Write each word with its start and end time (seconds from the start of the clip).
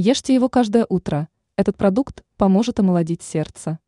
Ешьте 0.00 0.32
его 0.32 0.48
каждое 0.48 0.86
утро. 0.88 1.28
Этот 1.56 1.76
продукт 1.76 2.22
поможет 2.36 2.78
омолодить 2.78 3.20
сердце. 3.20 3.80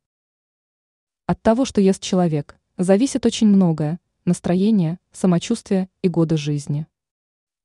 От 1.26 1.40
того, 1.40 1.64
что 1.64 1.80
ест 1.80 2.02
человек, 2.02 2.58
зависит 2.76 3.26
очень 3.26 3.46
многое– 3.46 4.00
настроение, 4.24 4.98
самочувствие 5.12 5.88
и 6.02 6.08
годы 6.08 6.36
жизни. 6.36 6.88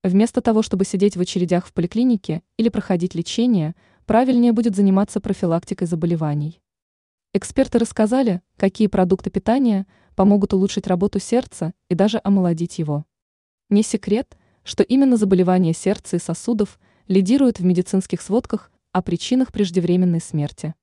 Вместо 0.04 0.42
того, 0.42 0.62
чтобы 0.62 0.86
сидеть 0.86 1.18
в 1.18 1.22
очередях 1.22 1.66
в 1.66 1.74
поликлинике 1.74 2.44
или 2.58 2.70
проходить 2.70 3.16
лечение, 3.16 3.74
правильнее 4.06 4.54
будет 4.54 4.76
заниматься 4.76 5.20
профилактикой 5.20 5.88
заболеваний. 5.88 6.62
Эксперты 7.34 7.80
рассказали, 7.80 8.44
какие 8.58 8.90
продукты 8.90 9.32
питания 9.32 9.88
помогут 10.16 10.54
улучшить 10.54 10.86
работу 10.86 11.18
сердца 11.18 11.74
и 11.90 11.96
даже 11.96 12.22
омолодить 12.24 12.78
его. 12.78 13.06
Не 13.72 13.82
секрет, 13.82 14.38
что 14.64 14.84
именно 14.84 15.18
заболевания 15.18 15.74
сердца 15.74 16.18
и 16.18 16.20
сосудов 16.20 16.80
лидируют 17.08 17.60
в 17.60 17.64
медицинских 17.66 18.22
сводках 18.22 18.72
о 18.92 19.02
причинах 19.04 19.52
преждевременной 19.52 20.20
смерти. 20.20 20.74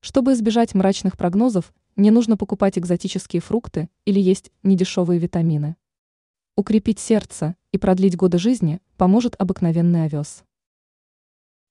Чтобы 0.00 0.32
избежать 0.32 0.74
мрачных 0.74 1.18
прогнозов, 1.18 1.74
не 1.96 2.10
нужно 2.10 2.38
покупать 2.38 2.78
экзотические 2.78 3.42
фрукты 3.42 3.90
или 4.06 4.18
есть 4.18 4.50
недешевые 4.62 5.18
витамины. 5.18 5.76
Укрепить 6.56 6.98
сердце 6.98 7.56
и 7.72 7.78
продлить 7.78 8.16
годы 8.16 8.38
жизни 8.38 8.80
поможет 8.96 9.36
обыкновенный 9.38 10.04
овес. 10.04 10.44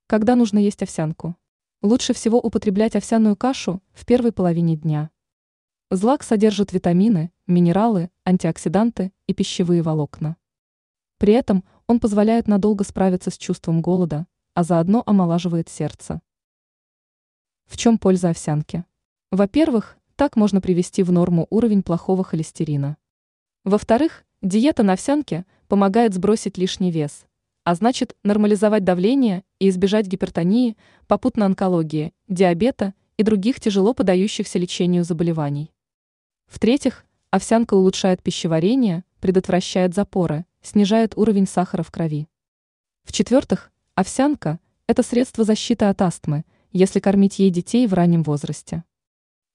Когда 0.05 0.35
нужно 0.35 0.59
есть 0.59 0.83
овсянку? 0.83 1.35
Лучше 1.81 2.13
всего 2.13 2.39
употреблять 2.39 2.95
овсяную 2.95 3.35
кашу 3.35 3.81
в 3.93 4.05
первой 4.05 4.31
половине 4.31 4.75
дня. 4.75 5.09
Злак 5.89 6.21
содержит 6.21 6.73
витамины, 6.73 7.31
минералы, 7.47 8.11
антиоксиданты 8.23 9.11
и 9.25 9.33
пищевые 9.33 9.81
волокна. 9.81 10.37
При 11.17 11.33
этом 11.33 11.63
он 11.89 11.99
позволяет 11.99 12.47
надолго 12.47 12.83
справиться 12.83 13.31
с 13.31 13.37
чувством 13.37 13.81
голода, 13.81 14.27
а 14.53 14.63
заодно 14.63 15.01
омолаживает 15.07 15.69
сердце. 15.69 16.21
В 17.65 17.77
чем 17.77 17.97
польза 17.97 18.29
овсянки? 18.29 18.85
Во-первых, 19.31 19.97
так 20.15 20.35
можно 20.35 20.61
привести 20.61 21.01
в 21.01 21.11
норму 21.11 21.47
уровень 21.49 21.81
плохого 21.81 22.23
холестерина. 22.23 22.97
Во-вторых, 23.63 24.23
диета 24.43 24.83
на 24.83 24.93
овсянке 24.93 25.47
помогает 25.67 26.13
сбросить 26.13 26.59
лишний 26.59 26.91
вес, 26.91 27.25
а 27.63 27.73
значит 27.73 28.15
нормализовать 28.21 28.83
давление 28.83 29.43
и 29.57 29.67
избежать 29.67 30.05
гипертонии, 30.05 30.77
попутно 31.07 31.47
онкологии, 31.47 32.13
диабета 32.27 32.93
и 33.17 33.23
других 33.23 33.59
тяжело 33.59 33.95
подающихся 33.95 34.59
лечению 34.59 35.03
заболеваний. 35.05 35.71
В-третьих, 36.45 37.03
овсянка 37.31 37.73
улучшает 37.73 38.21
пищеварение, 38.21 39.03
предотвращает 39.21 39.95
запоры, 39.95 40.45
снижает 40.61 41.17
уровень 41.17 41.47
сахара 41.47 41.83
в 41.83 41.91
крови. 41.91 42.27
В-четвертых, 43.03 43.71
овсянка– 43.95 44.59
это 44.87 45.03
средство 45.03 45.43
защиты 45.43 45.85
от 45.85 46.01
астмы, 46.01 46.45
если 46.71 46.99
кормить 46.99 47.39
ей 47.39 47.49
детей 47.49 47.87
в 47.87 47.93
раннем 47.93 48.23
возрасте. 48.23 48.83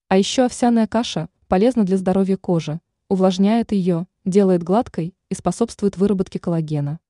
А 0.08 0.16
еще 0.16 0.44
овсяная 0.44 0.86
каша 0.86 1.28
полезна 1.48 1.84
для 1.84 1.96
здоровья 1.96 2.36
кожи, 2.36 2.80
увлажняет 3.08 3.72
ее, 3.72 4.06
делает 4.24 4.62
гладкой 4.62 5.14
и 5.28 5.34
способствует 5.34 5.96
выработке 5.96 6.38
коллагена. 6.38 7.00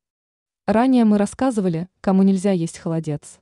Ранее 0.67 1.05
мы 1.05 1.19
рассказывали, 1.19 1.89
кому 2.01 2.23
нельзя 2.23 2.53
есть 2.53 2.79
холодец. 2.79 3.41